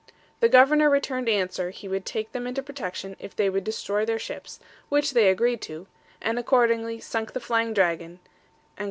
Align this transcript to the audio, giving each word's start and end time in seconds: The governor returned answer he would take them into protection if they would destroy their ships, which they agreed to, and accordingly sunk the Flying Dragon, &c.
The 0.39 0.49
governor 0.49 0.89
returned 0.89 1.29
answer 1.29 1.69
he 1.69 1.87
would 1.87 2.07
take 2.07 2.31
them 2.31 2.47
into 2.47 2.63
protection 2.63 3.15
if 3.19 3.35
they 3.35 3.51
would 3.51 3.63
destroy 3.63 4.03
their 4.03 4.17
ships, 4.17 4.59
which 4.89 5.11
they 5.13 5.29
agreed 5.29 5.61
to, 5.61 5.85
and 6.19 6.39
accordingly 6.39 6.99
sunk 6.99 7.33
the 7.33 7.39
Flying 7.39 7.71
Dragon, 7.71 8.19
&c. 8.75 8.79